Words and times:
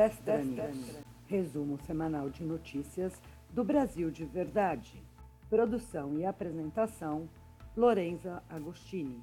Destranis, 0.00 0.98
resumo 1.26 1.76
semanal 1.76 2.30
de 2.30 2.42
notícias 2.42 3.20
do 3.50 3.62
Brasil 3.62 4.10
de 4.10 4.24
Verdade. 4.24 4.94
Produção 5.50 6.18
e 6.18 6.24
apresentação, 6.24 7.28
Lorenza 7.76 8.42
Agostini. 8.48 9.22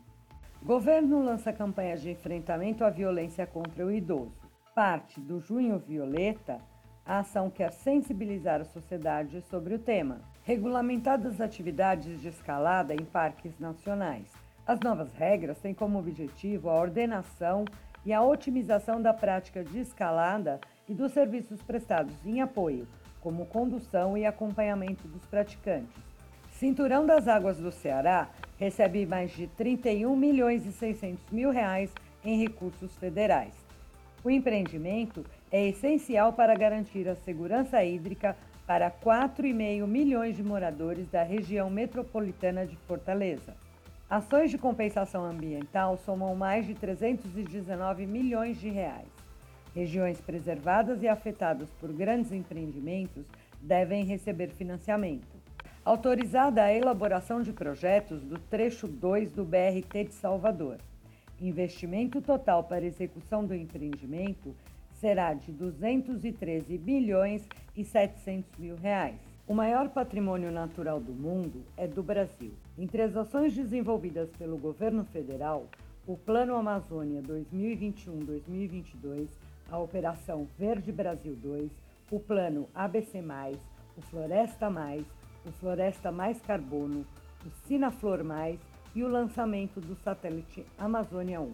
Governo 0.62 1.24
lança 1.24 1.52
campanha 1.52 1.98
de 1.98 2.12
enfrentamento 2.12 2.84
à 2.84 2.92
violência 2.92 3.48
contra 3.48 3.84
o 3.84 3.92
idoso. 3.92 4.32
Parte 4.76 5.20
do 5.20 5.40
Junho 5.40 5.80
Violeta, 5.80 6.62
a 7.04 7.22
ação 7.22 7.50
quer 7.50 7.72
sensibilizar 7.72 8.62
a 8.62 8.66
sociedade 8.66 9.42
sobre 9.50 9.74
o 9.74 9.80
tema. 9.80 10.22
Regulamentadas 10.44 11.42
atividades 11.42 12.22
de 12.22 12.28
escalada 12.28 12.94
em 12.94 13.04
parques 13.04 13.58
nacionais. 13.58 14.32
As 14.68 14.80
novas 14.82 15.12
regras 15.16 15.58
têm 15.58 15.74
como 15.74 15.98
objetivo 15.98 16.70
a 16.70 16.80
ordenação 16.80 17.66
e 18.08 18.14
a 18.14 18.22
otimização 18.22 19.02
da 19.02 19.14
prática 19.14 19.66
de 19.66 19.80
escalada 19.80 20.62
e 20.88 20.94
dos 20.94 21.12
serviços 21.12 21.62
prestados 21.62 22.16
em 22.26 22.40
apoio, 22.40 22.88
como 23.20 23.46
condução 23.48 24.18
e 24.18 24.26
acompanhamento 24.26 25.06
dos 25.10 25.26
praticantes. 25.26 26.02
Cinturão 26.52 27.06
das 27.06 27.28
Águas 27.28 27.58
do 27.58 27.70
Ceará 27.70 28.30
recebe 28.58 29.06
mais 29.06 29.32
de 29.32 29.48
31 29.48 30.16
milhões 30.16 30.66
e 30.66 30.72
600 30.72 31.30
mil 31.34 31.52
reais 31.52 31.94
em 32.24 32.42
recursos 32.42 32.96
federais. 32.96 33.54
O 34.24 34.32
empreendimento 34.32 35.26
é 35.52 35.68
essencial 35.68 36.32
para 36.32 36.56
garantir 36.56 37.10
a 37.10 37.16
segurança 37.16 37.84
hídrica 37.84 38.38
para 38.66 38.90
4,5 38.90 39.86
milhões 39.86 40.38
de 40.38 40.44
moradores 40.44 41.10
da 41.10 41.24
região 41.24 41.70
metropolitana 41.70 42.66
de 42.66 42.78
Fortaleza. 42.88 43.67
Ações 44.10 44.50
de 44.50 44.58
compensação 44.58 45.26
ambiental 45.26 45.98
somam 45.98 46.34
mais 46.34 46.66
de 46.66 46.74
319 46.74 48.06
milhões 48.06 48.58
de 48.58 48.70
reais. 48.70 49.10
Regiões 49.76 50.22
preservadas 50.22 51.04
e 51.04 51.10
afetadas 51.10 51.70
por 51.72 51.92
grandes 51.92 52.32
empreendimentos 52.32 53.26
devem 53.62 54.06
receber 54.06 54.48
financiamento. 54.52 55.36
Autorizada 55.84 56.64
a 56.64 56.74
elaboração 56.74 57.42
de 57.42 57.52
projetos 57.52 58.24
do 58.24 58.40
trecho 58.40 58.88
2 58.88 59.30
do 59.32 59.44
BRT 59.44 60.06
de 60.06 60.14
Salvador. 60.14 60.78
Investimento 61.42 62.22
total 62.22 62.64
para 62.64 62.86
execução 62.86 63.46
do 63.46 63.54
empreendimento 63.54 64.56
será 64.94 65.34
de 65.34 65.52
213 65.52 66.78
bilhões 66.78 67.46
e 67.76 67.84
700 67.84 68.58
mil 68.58 68.78
reais. 68.78 69.37
O 69.48 69.54
maior 69.54 69.88
patrimônio 69.88 70.52
natural 70.52 71.00
do 71.00 71.14
mundo 71.14 71.64
é 71.78 71.88
do 71.88 72.04
Brasil. 72.04 72.52
Entre 72.78 73.02
as 73.02 73.16
ações 73.16 73.56
desenvolvidas 73.56 74.30
pelo 74.32 74.58
governo 74.58 75.06
federal, 75.06 75.68
o 76.06 76.18
Plano 76.18 76.54
Amazônia 76.54 77.22
2021-2022, 77.22 79.30
a 79.72 79.78
Operação 79.78 80.46
Verde 80.60 80.92
Brasil 80.92 81.34
2, 81.42 81.72
o 82.12 82.20
Plano 82.20 82.68
ABC+, 82.76 83.24
o 83.96 84.02
Floresta 84.02 84.70
Mais, 84.70 85.06
o 85.46 85.52
Floresta 85.54 86.12
Mais 86.12 86.42
Carbono, 86.42 87.06
o 87.46 87.50
Sinaflor 87.66 88.26
Mais 88.26 88.60
e 88.94 89.02
o 89.02 89.08
lançamento 89.08 89.80
do 89.80 89.96
satélite 90.04 90.66
Amazônia 90.78 91.40
1. 91.40 91.54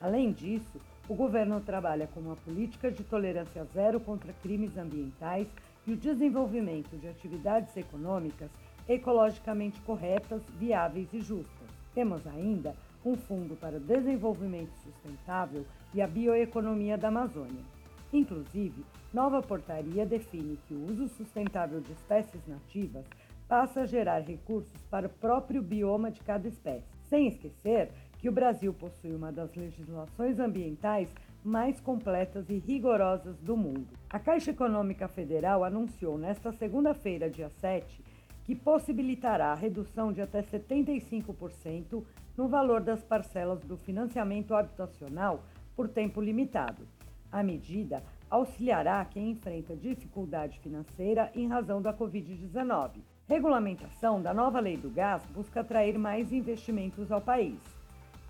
Além 0.00 0.32
disso, 0.32 0.80
o 1.08 1.14
governo 1.14 1.60
trabalha 1.60 2.08
com 2.08 2.18
uma 2.18 2.34
política 2.34 2.90
de 2.90 3.04
tolerância 3.04 3.64
zero 3.66 4.00
contra 4.00 4.32
crimes 4.32 4.76
ambientais 4.76 5.46
e 5.90 5.92
o 5.92 5.96
desenvolvimento 5.96 6.96
de 6.96 7.08
atividades 7.08 7.76
econômicas 7.76 8.48
ecologicamente 8.88 9.80
corretas, 9.80 10.40
viáveis 10.56 11.12
e 11.12 11.20
justas. 11.20 11.68
Temos 11.92 12.24
ainda 12.28 12.76
um 13.04 13.16
fundo 13.16 13.56
para 13.56 13.76
o 13.76 13.80
desenvolvimento 13.80 14.72
sustentável 14.84 15.66
e 15.92 16.00
a 16.00 16.06
bioeconomia 16.06 16.96
da 16.96 17.08
Amazônia. 17.08 17.64
Inclusive, 18.12 18.84
nova 19.12 19.42
portaria 19.42 20.06
define 20.06 20.56
que 20.68 20.74
o 20.74 20.84
uso 20.84 21.08
sustentável 21.08 21.80
de 21.80 21.90
espécies 21.90 22.46
nativas 22.46 23.04
passa 23.48 23.80
a 23.80 23.86
gerar 23.86 24.20
recursos 24.20 24.80
para 24.88 25.08
o 25.08 25.10
próprio 25.10 25.60
bioma 25.60 26.12
de 26.12 26.20
cada 26.20 26.46
espécie, 26.46 26.86
sem 27.08 27.26
esquecer 27.26 27.90
que 28.18 28.28
o 28.28 28.32
Brasil 28.32 28.72
possui 28.72 29.12
uma 29.12 29.32
das 29.32 29.52
legislações 29.56 30.38
ambientais 30.38 31.08
mais 31.44 31.80
completas 31.80 32.48
e 32.50 32.58
rigorosas 32.58 33.38
do 33.40 33.56
mundo. 33.56 33.88
A 34.08 34.18
Caixa 34.18 34.50
Econômica 34.50 35.08
Federal 35.08 35.64
anunciou 35.64 36.18
nesta 36.18 36.52
segunda-feira, 36.52 37.30
dia 37.30 37.48
7, 37.48 38.04
que 38.44 38.54
possibilitará 38.54 39.52
a 39.52 39.54
redução 39.54 40.12
de 40.12 40.20
até 40.20 40.42
75% 40.42 42.04
no 42.36 42.48
valor 42.48 42.80
das 42.80 43.02
parcelas 43.02 43.60
do 43.60 43.76
financiamento 43.76 44.54
habitacional 44.54 45.44
por 45.74 45.88
tempo 45.88 46.20
limitado. 46.20 46.86
A 47.32 47.42
medida 47.42 48.02
auxiliará 48.28 49.04
quem 49.04 49.30
enfrenta 49.30 49.76
dificuldade 49.76 50.58
financeira 50.58 51.30
em 51.34 51.46
razão 51.46 51.80
da 51.80 51.94
Covid-19. 51.94 53.00
Regulamentação 53.28 54.20
da 54.20 54.34
nova 54.34 54.58
lei 54.58 54.76
do 54.76 54.90
gás 54.90 55.24
busca 55.26 55.60
atrair 55.60 55.96
mais 55.96 56.32
investimentos 56.32 57.12
ao 57.12 57.20
país. 57.20 57.79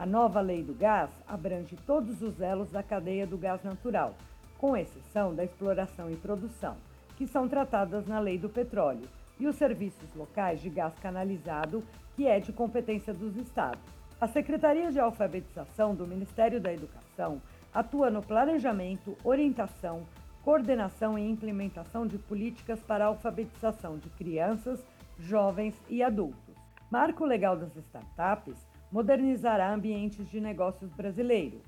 A 0.01 0.07
nova 0.07 0.41
lei 0.41 0.63
do 0.63 0.73
gás 0.73 1.11
abrange 1.29 1.77
todos 1.87 2.23
os 2.23 2.41
elos 2.41 2.71
da 2.71 2.83
cadeia 2.83 3.27
do 3.27 3.37
gás 3.37 3.63
natural, 3.63 4.15
com 4.57 4.75
exceção 4.75 5.35
da 5.35 5.45
exploração 5.45 6.11
e 6.11 6.17
produção, 6.17 6.75
que 7.19 7.27
são 7.27 7.47
tratadas 7.47 8.07
na 8.07 8.19
lei 8.19 8.39
do 8.39 8.49
petróleo, 8.49 9.07
e 9.39 9.47
os 9.47 9.57
serviços 9.57 10.09
locais 10.15 10.63
de 10.63 10.71
gás 10.71 10.99
canalizado, 11.01 11.85
que 12.17 12.27
é 12.27 12.41
de 12.41 12.51
competência 12.51 13.13
dos 13.13 13.37
estados. 13.37 13.83
A 14.19 14.27
Secretaria 14.27 14.91
de 14.91 14.99
Alfabetização 14.99 15.95
do 15.95 16.07
Ministério 16.07 16.63
da 16.63 16.73
Educação 16.73 17.39
atua 17.71 18.09
no 18.09 18.23
planejamento, 18.23 19.19
orientação, 19.23 20.07
coordenação 20.43 21.19
e 21.19 21.29
implementação 21.29 22.07
de 22.07 22.17
políticas 22.17 22.81
para 22.81 23.05
a 23.05 23.09
alfabetização 23.09 23.99
de 23.99 24.09
crianças, 24.09 24.83
jovens 25.19 25.75
e 25.91 26.03
adultos. 26.03 26.57
Marco 26.91 27.27
Legal 27.27 27.55
das 27.55 27.77
Startups 27.77 28.70
modernizará 28.91 29.73
ambientes 29.73 30.29
de 30.29 30.41
negócios 30.41 30.93
brasileiro. 30.93 31.61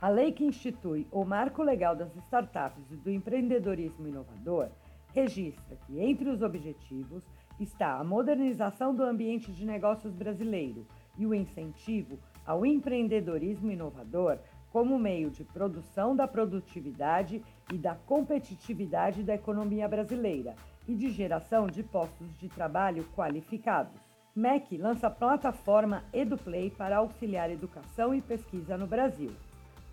A 0.00 0.08
lei 0.08 0.30
que 0.30 0.44
institui 0.44 1.06
o 1.10 1.24
Marco 1.24 1.62
Legal 1.62 1.96
das 1.96 2.14
Startups 2.16 2.90
e 2.90 2.96
do 2.96 3.10
Empreendedorismo 3.10 4.06
Inovador 4.06 4.68
registra 5.12 5.76
que, 5.86 5.98
entre 5.98 6.28
os 6.28 6.40
objetivos, 6.40 7.24
está 7.58 7.98
a 7.98 8.04
modernização 8.04 8.94
do 8.94 9.02
ambiente 9.02 9.50
de 9.50 9.66
negócios 9.66 10.14
brasileiro 10.14 10.86
e 11.16 11.26
o 11.26 11.34
incentivo 11.34 12.18
ao 12.46 12.64
empreendedorismo 12.64 13.70
inovador 13.70 14.38
como 14.70 14.98
meio 14.98 15.30
de 15.30 15.42
produção 15.42 16.14
da 16.14 16.28
produtividade 16.28 17.42
e 17.72 17.76
da 17.76 17.94
competitividade 17.94 19.24
da 19.24 19.34
economia 19.34 19.88
brasileira 19.88 20.54
e 20.86 20.94
de 20.94 21.10
geração 21.10 21.66
de 21.66 21.82
postos 21.82 22.38
de 22.38 22.48
trabalho 22.48 23.04
qualificados. 23.16 24.00
MEC 24.34 24.76
lança 24.76 25.10
plataforma 25.10 26.04
EduPlay 26.12 26.70
para 26.70 26.98
auxiliar 26.98 27.50
educação 27.50 28.14
e 28.14 28.20
pesquisa 28.20 28.76
no 28.76 28.86
Brasil. 28.86 29.32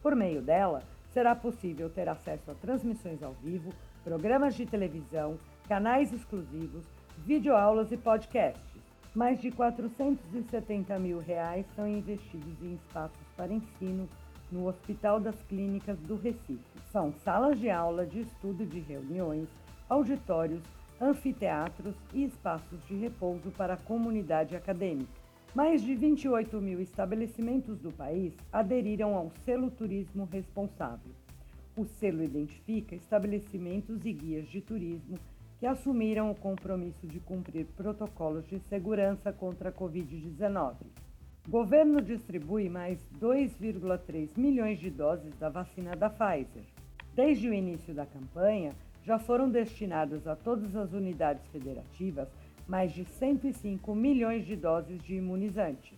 Por 0.02 0.16
meio 0.16 0.42
dela, 0.42 0.84
será 1.12 1.36
possível 1.36 1.90
ter 1.90 2.08
acesso 2.08 2.52
a 2.52 2.54
transmissões 2.56 3.24
ao 3.24 3.34
vivo, 3.34 3.72
programas 4.04 4.54
de 4.56 4.66
televisão, 4.66 5.38
canais 5.68 6.14
exclusivos, 6.14 6.86
videoaulas 7.26 7.92
e 7.92 7.98
podcasts. 7.98 8.62
Mais 9.16 9.40
de 9.40 9.50
470 9.50 11.00
mil 11.00 11.20
reais 11.20 11.66
são 11.76 11.88
investidos 11.88 12.62
em 12.62 12.74
espaços 12.74 13.28
para 13.38 13.54
ensino 13.54 14.08
no 14.52 14.68
Hospital 14.68 15.20
das 15.20 15.42
Clínicas 15.44 15.98
do 16.00 16.18
Recife. 16.18 16.60
São 16.92 17.14
salas 17.24 17.60
de 17.60 17.70
aula, 17.70 18.06
de 18.06 18.20
estudo 18.20 18.66
de 18.66 18.80
reuniões, 18.80 19.48
auditórios, 19.90 20.62
anfiteatros 21.00 21.96
e 22.14 22.24
espaços 22.24 22.84
de 22.88 22.96
repouso 22.96 23.52
para 23.52 23.74
a 23.74 23.78
comunidade 23.78 24.56
acadêmica. 24.56 25.12
Mais 25.54 25.82
de 25.82 25.96
28 25.96 26.60
mil 26.60 26.82
estabelecimentos 26.82 27.80
do 27.80 27.92
país 27.92 28.34
aderiram 28.52 29.16
ao 29.16 29.32
selo 29.46 29.72
Turismo 29.72 30.28
Responsável. 30.32 31.12
O 31.78 31.86
selo 31.86 32.24
identifica 32.24 32.96
estabelecimentos 32.96 34.06
e 34.06 34.14
guias 34.14 34.48
de 34.48 34.62
turismo 34.62 35.18
que 35.60 35.66
assumiram 35.66 36.32
o 36.32 36.36
compromisso 36.36 37.08
de 37.08 37.20
cumprir 37.20 37.66
protocolos 37.78 38.46
de 38.48 38.60
segurança 38.70 39.32
contra 39.32 39.70
a 39.70 39.74
Covid-19. 39.74 40.76
Governo 41.48 42.02
distribui 42.02 42.70
mais 42.70 43.00
2,3 43.20 44.38
milhões 44.38 44.80
de 44.80 44.90
doses 44.90 45.34
da 45.38 45.48
vacina 45.48 45.96
da 45.96 46.10
Pfizer. 46.10 46.66
Desde 47.14 47.48
o 47.48 47.54
início 47.54 47.94
da 47.94 48.06
campanha, 48.06 48.74
já 49.06 49.20
foram 49.20 49.50
destinadas 49.50 50.28
a 50.28 50.36
todas 50.36 50.76
as 50.76 50.92
unidades 50.92 51.46
federativas 51.52 52.28
mais 52.68 52.92
de 52.92 53.06
105 53.06 53.94
milhões 53.94 54.46
de 54.46 54.56
doses 54.56 55.02
de 55.04 55.16
imunizantes. 55.16 55.94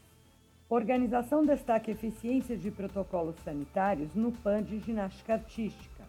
Organização 0.70 1.46
destaca 1.46 1.90
eficiência 1.90 2.58
de 2.58 2.70
protocolos 2.70 3.38
sanitários 3.46 4.14
no 4.14 4.34
PAN 4.34 4.64
de 4.64 4.80
ginástica 4.80 5.36
artística. 5.36 6.04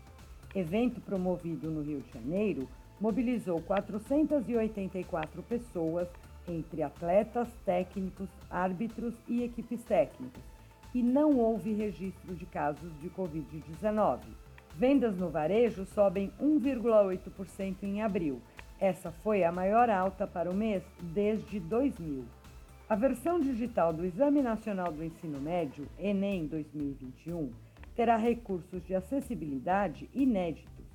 Evento 0.53 1.01
promovido 1.01 1.71
no 1.71 1.83
Rio 1.83 2.01
de 2.01 2.13
Janeiro 2.13 2.69
mobilizou 3.01 3.61
484 3.63 5.41
pessoas, 5.45 6.09
entre 6.49 6.83
atletas, 6.83 7.47
técnicos, 7.65 8.29
árbitros 8.51 9.15
e 9.29 9.45
equipes 9.45 9.85
técnicas, 9.85 10.43
e 10.93 11.03
não 11.03 11.39
houve 11.39 11.73
registro 11.73 12.35
de 12.35 12.47
casos 12.47 12.91
de 13.01 13.09
Covid-19. 13.11 14.21
Vendas 14.79 15.17
no 15.17 15.29
varejo 15.29 15.85
sobem 15.87 16.31
1,8% 16.41 17.83
em 17.83 18.01
abril. 18.01 18.41
Essa 18.79 19.11
foi 19.11 19.43
a 19.43 19.51
maior 19.51 19.91
alta 19.91 20.25
para 20.25 20.49
o 20.49 20.55
mês 20.55 20.85
desde 21.01 21.59
2000. 21.59 22.25
A 22.89 22.95
versão 22.95 23.41
digital 23.41 23.93
do 23.93 24.05
Exame 24.05 24.41
Nacional 24.41 24.93
do 24.93 25.03
Ensino 25.03 25.41
Médio, 25.41 25.89
Enem 25.99 26.47
2021, 26.47 27.51
terá 27.97 28.17
recursos 28.17 28.81
de 28.87 28.95
acessibilidade 28.95 30.09
inéditos. 30.15 30.87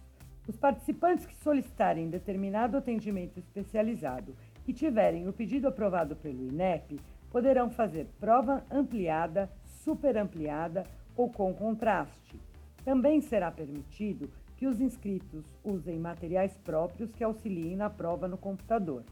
Os 0.47 0.55
participantes 0.55 1.25
que 1.25 1.35
solicitarem 1.35 2.09
determinado 2.09 2.77
atendimento 2.77 3.37
especializado 3.37 4.33
e 4.65 4.71
tiverem 4.71 5.27
o 5.27 5.33
pedido 5.33 5.67
aprovado 5.67 6.15
pelo 6.15 6.47
INEP 6.47 7.01
poderão 7.29 7.69
fazer 7.69 8.07
prova 8.17 8.63
ampliada, 8.71 9.51
superampliada 9.65 10.85
ou 11.17 11.29
com 11.29 11.53
contraste. 11.53 12.52
Também 12.83 13.21
será 13.21 13.51
permitido 13.51 14.29
que 14.57 14.67
os 14.67 14.79
inscritos 14.79 15.45
usem 15.63 15.99
materiais 15.99 16.57
próprios 16.63 17.11
que 17.13 17.23
auxiliem 17.23 17.75
na 17.75 17.89
prova 17.89 18.27
no 18.27 18.37
computador. 18.37 19.03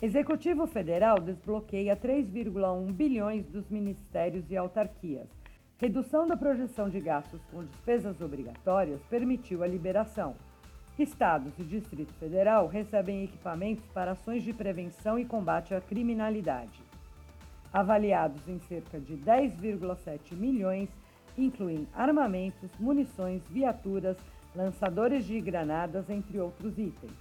Executivo 0.00 0.66
Federal 0.66 1.18
desbloqueia 1.18 1.96
3,1 1.96 2.92
bilhões 2.92 3.46
dos 3.46 3.68
ministérios 3.70 4.50
e 4.50 4.56
autarquias. 4.56 5.28
Redução 5.78 6.26
da 6.26 6.36
projeção 6.36 6.88
de 6.88 7.00
gastos 7.00 7.40
com 7.50 7.64
despesas 7.64 8.20
obrigatórias 8.20 9.00
permitiu 9.10 9.62
a 9.62 9.66
liberação. 9.66 10.34
Estados 10.98 11.58
e 11.58 11.64
Distrito 11.64 12.14
Federal 12.14 12.66
recebem 12.66 13.24
equipamentos 13.24 13.84
para 13.88 14.12
ações 14.12 14.42
de 14.42 14.52
prevenção 14.52 15.18
e 15.18 15.24
combate 15.24 15.74
à 15.74 15.80
criminalidade. 15.80 16.82
Avaliados 17.72 18.48
em 18.48 18.58
cerca 18.60 18.98
de 18.98 19.16
10,7 19.18 20.34
milhões, 20.34 20.88
incluem 21.36 21.86
armamentos, 21.94 22.70
munições, 22.78 23.42
viaturas, 23.48 24.16
lançadores 24.54 25.24
de 25.24 25.40
granadas, 25.40 26.08
entre 26.08 26.40
outros 26.40 26.78
itens. 26.78 27.12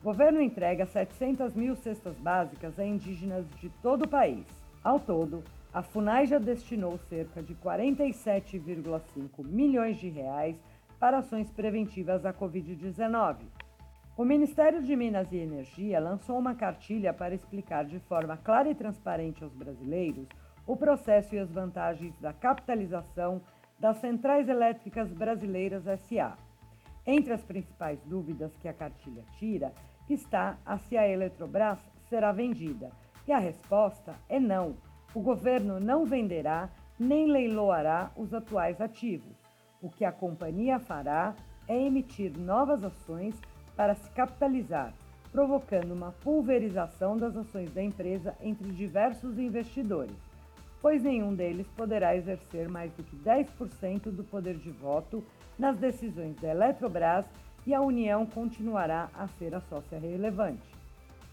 O 0.00 0.04
governo 0.04 0.40
entrega 0.40 0.86
700 0.86 1.54
mil 1.54 1.74
cestas 1.76 2.16
básicas 2.18 2.78
a 2.78 2.84
indígenas 2.84 3.46
de 3.60 3.68
todo 3.82 4.04
o 4.04 4.08
país. 4.08 4.44
Ao 4.82 5.00
todo, 5.00 5.42
a 5.72 5.82
FUNAI 5.82 6.26
já 6.26 6.38
destinou 6.38 6.98
cerca 7.08 7.42
de 7.42 7.54
47,5 7.54 9.44
milhões 9.44 9.96
de 9.96 10.08
reais 10.08 10.56
para 11.00 11.18
ações 11.18 11.50
preventivas 11.50 12.24
à 12.24 12.32
Covid-19. 12.32 13.36
O 14.16 14.24
Ministério 14.24 14.80
de 14.80 14.94
Minas 14.94 15.32
e 15.32 15.38
Energia 15.38 15.98
lançou 15.98 16.38
uma 16.38 16.54
cartilha 16.54 17.12
para 17.12 17.34
explicar 17.34 17.84
de 17.84 17.98
forma 17.98 18.36
clara 18.36 18.70
e 18.70 18.74
transparente 18.74 19.42
aos 19.42 19.52
brasileiros 19.52 20.28
o 20.66 20.76
processo 20.76 21.34
e 21.34 21.38
as 21.38 21.50
vantagens 21.50 22.16
da 22.18 22.32
capitalização 22.32 23.40
das 23.78 23.98
Centrais 23.98 24.48
Elétricas 24.48 25.12
Brasileiras 25.12 25.84
SA. 26.00 26.36
Entre 27.06 27.32
as 27.32 27.42
principais 27.42 28.00
dúvidas 28.04 28.56
que 28.56 28.68
a 28.68 28.72
cartilha 28.72 29.24
tira 29.38 29.72
está 30.08 30.56
a 30.64 30.78
se 30.78 30.96
a 30.96 31.06
Eletrobras 31.06 31.78
será 32.08 32.32
vendida. 32.32 32.90
E 33.26 33.32
a 33.32 33.38
resposta 33.38 34.14
é 34.28 34.40
não. 34.40 34.76
O 35.14 35.20
governo 35.20 35.78
não 35.78 36.04
venderá 36.04 36.70
nem 36.98 37.26
leiloará 37.26 38.10
os 38.16 38.32
atuais 38.32 38.80
ativos. 38.80 39.36
O 39.82 39.90
que 39.90 40.04
a 40.04 40.12
companhia 40.12 40.78
fará 40.78 41.34
é 41.68 41.76
emitir 41.76 42.38
novas 42.38 42.84
ações 42.84 43.38
para 43.76 43.94
se 43.94 44.08
capitalizar, 44.10 44.94
provocando 45.32 45.92
uma 45.92 46.12
pulverização 46.12 47.16
das 47.16 47.36
ações 47.36 47.72
da 47.72 47.82
empresa 47.82 48.34
entre 48.40 48.70
diversos 48.70 49.38
investidores, 49.38 50.16
pois 50.84 51.02
nenhum 51.02 51.34
deles 51.34 51.66
poderá 51.68 52.14
exercer 52.14 52.68
mais 52.68 52.92
do 52.92 53.02
que 53.02 53.16
10% 53.16 54.10
do 54.10 54.22
poder 54.22 54.58
de 54.58 54.70
voto 54.70 55.24
nas 55.58 55.78
decisões 55.78 56.36
da 56.36 56.50
Eletrobras 56.50 57.24
e 57.66 57.72
a 57.72 57.80
União 57.80 58.26
continuará 58.26 59.08
a 59.14 59.26
ser 59.26 59.54
a 59.54 59.62
sócia 59.62 59.98
relevante. 59.98 60.70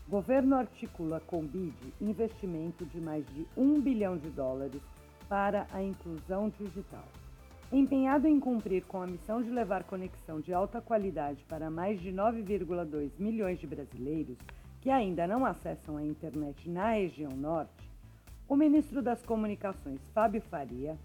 O 0.08 0.12
governo 0.12 0.56
articula 0.56 1.20
com 1.28 1.46
BID 1.46 1.76
investimento 2.00 2.86
de 2.86 3.02
mais 3.02 3.26
de 3.34 3.46
1 3.58 3.82
bilhão 3.82 4.16
de 4.18 4.30
dólares 4.30 4.82
para 5.28 5.68
a 5.74 5.84
inclusão 5.84 6.48
digital. 6.58 7.04
Empenhado 7.74 8.30
em 8.30 8.40
cumprir 8.40 8.86
com 8.86 9.02
a 9.02 9.08
missão 9.08 9.42
de 9.42 9.50
levar 9.50 9.84
conexão 9.84 10.40
de 10.40 10.54
alta 10.54 10.80
qualidade 10.80 11.44
para 11.44 11.70
mais 11.70 12.00
de 12.00 12.10
9,2 12.14 13.12
milhões 13.20 13.60
de 13.60 13.68
brasileiros 13.68 14.38
que 14.80 14.90
ainda 14.90 15.28
não 15.28 15.46
acessam 15.46 15.98
a 15.98 16.04
internet 16.04 16.70
na 16.70 16.92
região 16.92 17.32
norte, 17.32 17.91
o 18.52 18.56
ministro 18.58 19.02
das 19.02 19.24
Comunicações, 19.24 20.02
Fábio 20.14 20.42
Faria, 20.42 20.98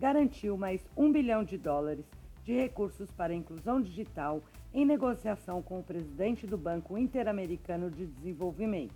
garantiu 0.00 0.56
mais 0.56 0.82
1 0.96 1.12
bilhão 1.12 1.44
de 1.44 1.58
dólares 1.58 2.06
de 2.42 2.54
recursos 2.54 3.10
para 3.10 3.30
a 3.30 3.36
inclusão 3.36 3.78
digital 3.78 4.42
em 4.72 4.86
negociação 4.86 5.60
com 5.60 5.80
o 5.80 5.82
presidente 5.82 6.46
do 6.46 6.56
Banco 6.56 6.96
Interamericano 6.96 7.90
de 7.90 8.06
Desenvolvimento. 8.06 8.94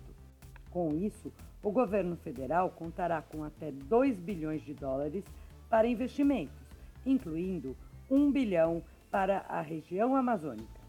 Com 0.70 0.94
isso, 0.96 1.30
o 1.62 1.70
governo 1.70 2.16
federal 2.16 2.70
contará 2.70 3.20
com 3.20 3.44
até 3.44 3.70
2 3.70 4.18
bilhões 4.18 4.62
de 4.62 4.72
dólares 4.72 5.22
para 5.68 5.86
investimentos, 5.86 6.56
incluindo 7.04 7.76
1 8.10 8.32
bilhão 8.32 8.82
para 9.10 9.44
a 9.50 9.60
região 9.60 10.16
amazônica. 10.16 10.80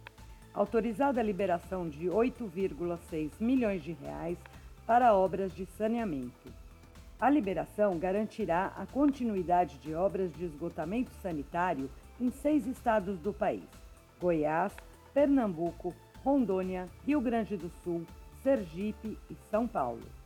Autorizada 0.53 1.19
a 1.19 1.23
liberação 1.23 1.89
de 1.89 2.07
8,6 2.07 3.33
milhões 3.41 3.83
de 3.83 3.91
reais 3.91 4.37
para 4.87 5.13
obras 5.13 5.53
de 5.53 5.65
saneamento. 5.65 6.58
A 7.19 7.29
liberação 7.29 7.99
garantirá 7.99 8.71
a 8.77 8.85
continuidade 8.85 9.77
de 9.79 9.93
obras 9.93 10.31
de 10.33 10.45
esgotamento 10.45 11.11
sanitário 11.21 11.89
em 12.17 12.31
seis 12.31 12.65
estados 12.65 13.19
do 13.19 13.33
país: 13.33 13.67
Goiás, 14.21 14.73
Pernambuco, 15.13 15.93
Rondônia, 16.23 16.87
Rio 17.05 17.19
Grande 17.19 17.57
do 17.57 17.69
Sul, 17.83 18.05
Sergipe 18.41 19.17
e 19.29 19.35
São 19.51 19.67
Paulo. 19.67 20.18